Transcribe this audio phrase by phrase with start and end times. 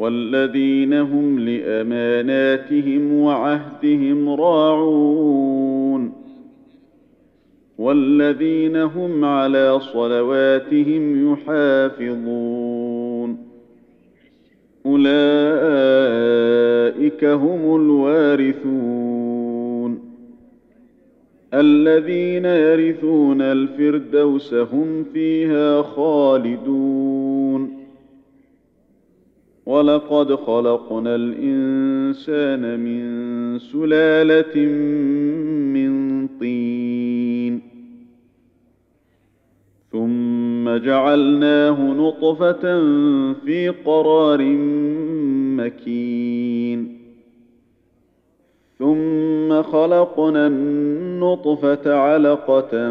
[0.00, 6.12] والذين هم لأماناتهم وعهدهم راعون
[7.78, 13.38] والذين هم على صلواتهم يحافظون
[14.86, 15.14] أولئك
[17.24, 19.30] هم الوارثون
[21.54, 27.79] الذين يرثون الفردوس هم فيها خالدون
[29.66, 34.60] ولقد خلقنا الانسان من سلاله
[35.74, 37.60] من طين
[39.92, 42.62] ثم جعلناه نطفه
[43.44, 44.42] في قرار
[45.56, 47.00] مكين
[48.78, 52.90] ثم خلقنا النطفه علقه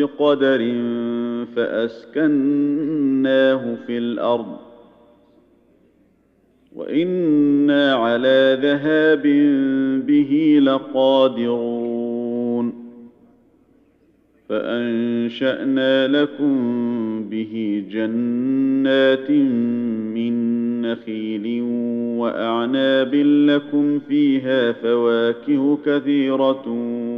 [0.00, 0.58] بقدر
[1.56, 2.94] فأسكناه
[3.86, 4.56] في الأرض
[6.76, 9.22] وإنا على ذهاب
[10.06, 12.00] به لقادرون
[14.48, 16.54] فأنشأنا لكم
[17.30, 19.30] به جنات
[20.14, 20.32] من
[20.82, 21.62] نخيل
[22.18, 26.64] وأعناب لكم فيها فواكه كثيرة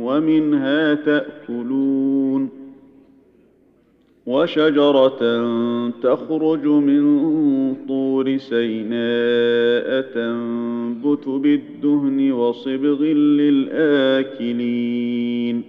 [0.05, 2.62] ومنها تأكلون
[4.27, 5.21] وشجرة
[6.03, 13.03] تخرج من طور سيناء تنبت بالدهن وصبغ
[14.23, 15.63] للآكلين.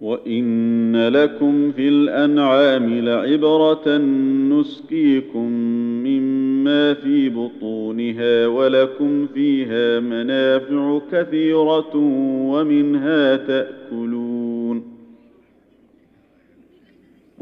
[0.00, 3.98] وإن لكم في الأنعام لعبرة
[4.50, 5.48] نسقيكم
[6.06, 11.96] مما في بطونها ولكم فيها منافع كثيرة
[12.52, 14.21] ومنها تأكلون.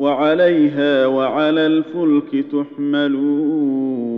[0.01, 4.11] وعليها وعلى الفلك تحملون.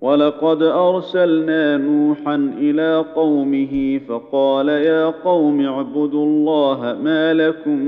[0.00, 7.78] ولقد أرسلنا نوحا إلى قومه فقال يا قوم اعبدوا الله ما لكم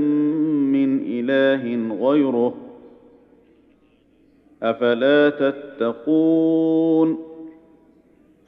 [0.71, 2.53] من إله غيره
[4.63, 7.30] أفلا تتقون.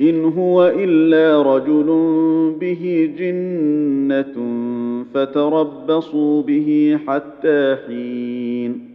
[0.00, 1.86] إن هو إلا رجل
[2.60, 4.34] به جنة
[5.14, 8.94] فتربصوا به حتى حين.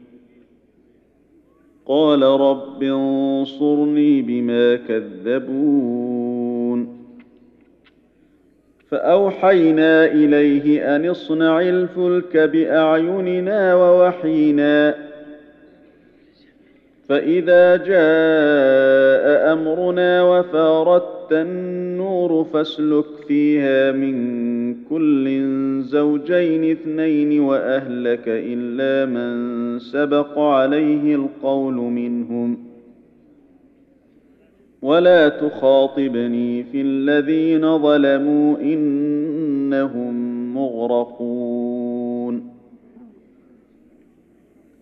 [1.85, 6.39] قال رب انصرني بما كذبون.
[8.87, 15.08] فأوحينا إليه أن اصنع الفلك بأعيننا ووحينا
[17.09, 25.41] فاذا جاء امرنا وفارت النور فاسلك فيها من كل
[25.81, 32.57] زوجين اثنين واهلك الا من سبق عليه القول منهم
[34.81, 40.13] ولا تخاطبني في الذين ظلموا انهم
[40.53, 41.68] مغرقون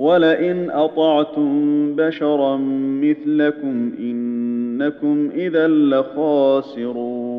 [0.00, 1.50] ولئن أطعتم
[1.96, 2.56] بشرا
[3.02, 7.30] مثلكم إنكم إذا لخاسرون.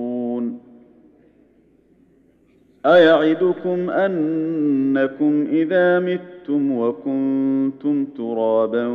[2.86, 8.88] أيعدكم أنكم إذا متم وكنتم ترابا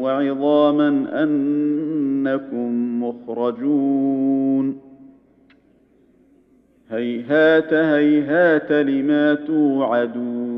[0.00, 4.78] وعظاما أنكم مخرجون.
[6.90, 10.53] هيهات هيهات لما توعدون.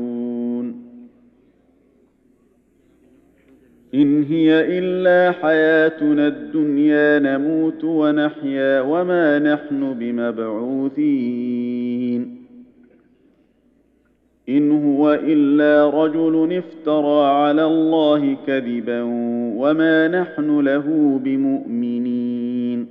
[3.97, 10.97] إن هي إلا حياتنا الدنيا نموت ونحيا وما نحن بمبعوثين.
[14.49, 19.01] إن هو إلا رجل افترى على الله كذبا
[19.57, 22.87] وما نحن له بمؤمنين.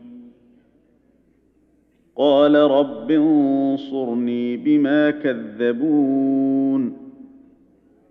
[2.16, 7.05] قال رب انصرني بما كذبون.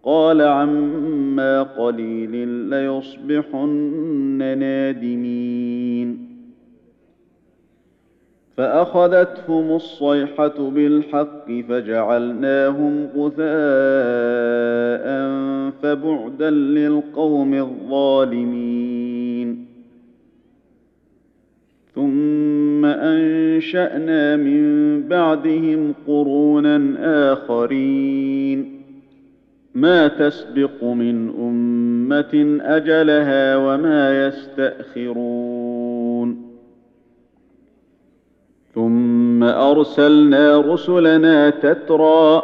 [0.06, 6.36] قال عما قليل ليصبحن نادمين.
[8.57, 13.46] فأخذتهم الصيحة بالحق فجعلناهم غثاء
[15.81, 19.66] فبعدا للقوم الظالمين.
[21.96, 26.95] ثم أنشأنا من بعدهم قرونا
[27.33, 28.75] آخرين.
[29.76, 35.66] ما تسبق من أمة أجلها وما يستأخرون.
[38.76, 42.44] ثم أرسلنا رسلنا تترى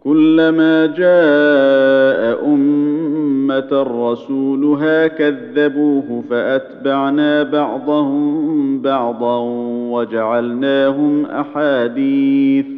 [0.00, 9.38] كلما جاء أمة رسولها كذبوه فأتبعنا بعضهم بعضا
[9.90, 12.77] وجعلناهم أحاديث.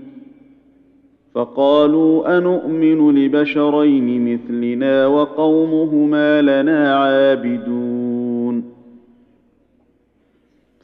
[1.33, 8.63] فقالوا انومن لبشرين مثلنا وقومهما لنا عابدون.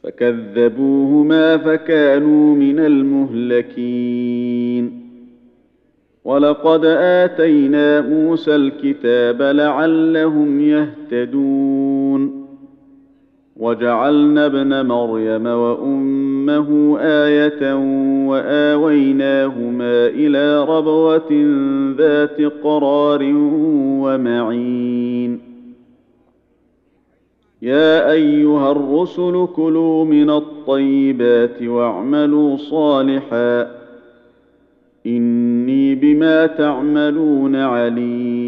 [0.02, 4.18] فكذبوهما فكانوا من المهلكين.
[6.24, 12.37] ولقد آتينا موسى الكتاب لعلهم يهتدون.
[13.58, 17.74] وجعلنا ابن مريم وأمه آية
[18.28, 21.32] وآويناهما إلى ربوة
[21.98, 23.32] ذات قرار
[24.02, 25.40] ومعين.
[27.62, 33.78] يا أيها الرسل كلوا من الطيبات واعملوا صالحا.
[35.06, 38.47] إني بما تعملون عليم.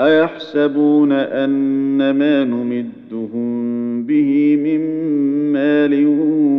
[0.00, 4.80] أيحسبون أن ما نمدهم به من
[5.52, 6.06] مال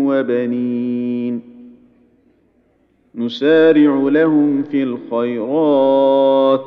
[0.08, 1.42] وبنين
[3.16, 6.66] نسارع لهم في الخيرات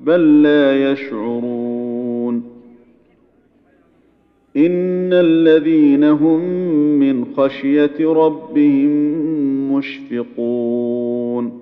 [0.00, 2.42] بل لا يشعرون
[4.56, 6.40] إن الذين هم
[6.98, 8.92] من خشية ربهم
[9.74, 11.61] مشفقون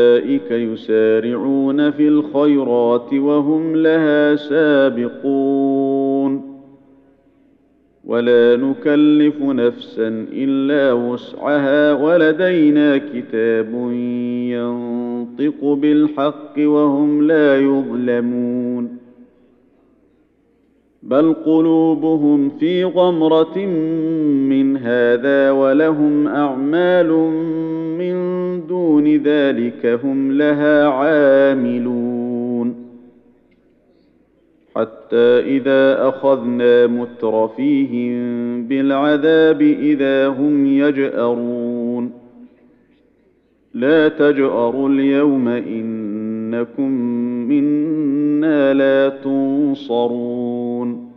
[0.51, 5.71] يسارعون في الخيرات وهم لها سابقون.
[8.05, 13.91] ولا نكلف نفسا إلا وسعها ولدينا كتاب
[14.51, 18.97] ينطق بالحق وهم لا يظلمون.
[21.03, 23.57] بل قلوبهم في غمرة
[24.49, 27.09] من هذا ولهم أعمال
[27.97, 28.40] من
[28.71, 32.75] دون ذلك هم لها عاملون.
[34.75, 38.13] حتى إذا أخذنا مترفيهم
[38.67, 42.11] بالعذاب إذا هم يجأرون.
[43.73, 46.91] لا تجأروا اليوم إنكم
[47.49, 51.10] منا لا تنصرون.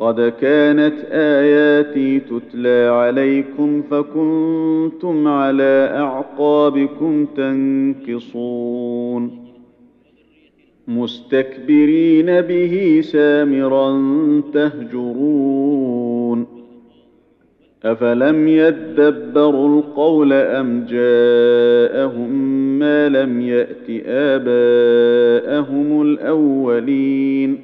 [0.00, 9.44] قد كانت آياتي تتلى عليكم فكنتم على أعقابكم تنكصون.
[10.88, 14.00] مستكبرين به سامرا
[14.54, 16.46] تهجرون.
[17.84, 22.30] أفلم يدبروا القول أم جاءهم
[22.78, 27.63] ما لم يأت آباءهم الأولين؟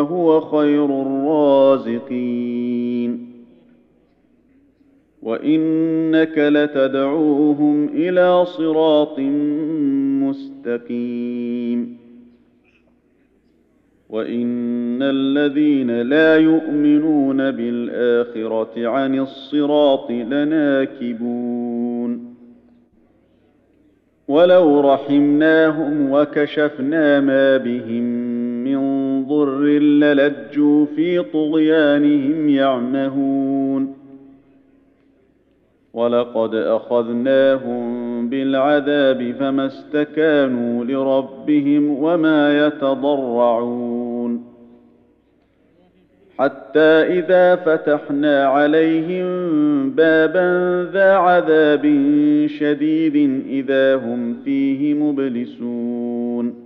[0.00, 2.56] وهو خير الرازقين.
[5.22, 9.20] وإنك لتدعوهم إلى صراط
[10.22, 11.96] مستقيم.
[14.10, 21.56] وإن الذين لا يؤمنون بالآخرة عن الصراط لناكبون.
[24.28, 28.35] ولو رحمناهم وكشفنا ما بهم
[28.66, 28.78] من
[29.26, 33.94] ضر للجوا في طغيانهم يعمهون.
[35.94, 44.44] ولقد أخذناهم بالعذاب فما استكانوا لربهم وما يتضرعون.
[46.38, 49.26] حتى إذا فتحنا عليهم
[49.90, 51.82] بابا ذا عذاب
[52.46, 56.65] شديد إذا هم فيه مبلسون.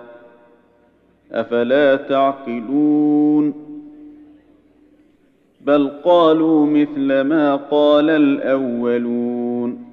[1.33, 3.53] أفلا تعقلون
[5.65, 9.91] بل قالوا مثل ما قال الأولون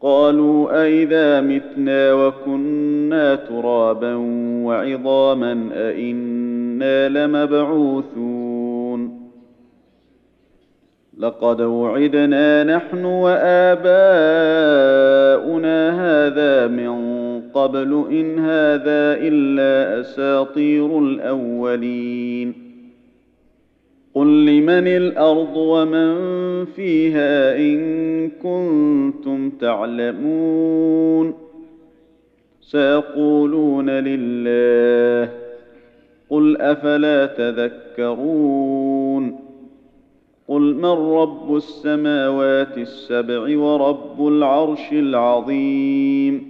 [0.00, 4.14] قالوا أإذا متنا وكنا ترابا
[4.64, 8.70] وعظاما أإنا لمبعوثون
[11.18, 13.90] لقد وعدنا نحن وآباؤنا
[15.90, 17.19] هذا من
[17.54, 22.54] قبل إن هذا إلا أساطير الأولين.
[24.14, 26.14] قل لمن الأرض ومن
[26.64, 31.34] فيها إن كنتم تعلمون.
[32.60, 35.32] سيقولون لله
[36.30, 39.38] قل أفلا تذكرون.
[40.48, 46.49] قل من رب السماوات السبع ورب العرش العظيم؟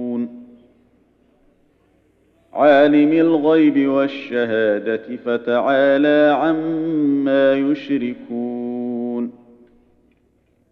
[2.53, 9.31] عالم الغيب والشهادة فتعالى عما يشركون.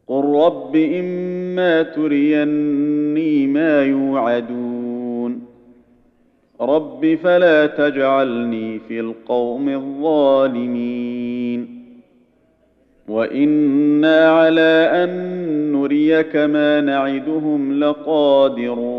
[0.08, 5.42] قل رب إما تريني ما يوعدون.
[6.62, 11.00] رب فلا تجعلني في القوم الظالمين.
[13.08, 15.10] وإنا على أن
[15.72, 18.99] نريك ما نعدهم لقادرون.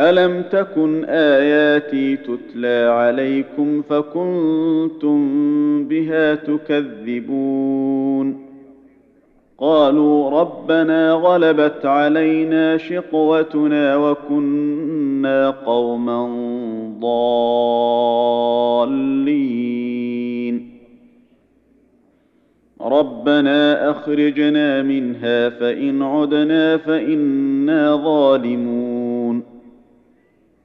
[0.00, 5.18] ألم تكن آياتي تتلى عليكم فكنتم
[5.88, 8.44] بها تكذبون؟
[9.58, 16.26] قالوا ربنا غلبت علينا شقوتنا وكنا قوما
[17.00, 18.34] ضالين.
[22.80, 28.93] ربنا أخرجنا منها فإن عدنا فإنا ظالمون.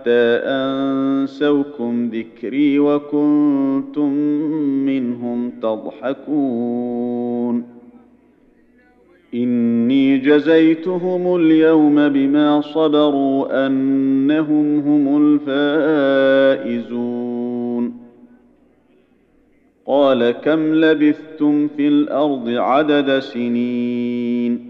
[0.00, 4.12] حتى أنسوكم ذكري وكنتم
[4.86, 7.64] منهم تضحكون.
[9.34, 15.38] إني جزيتهم اليوم بما صبروا أنهم هم
[16.62, 18.00] الفائزون.
[19.86, 24.69] قال كم لبثتم في الأرض عدد سنين؟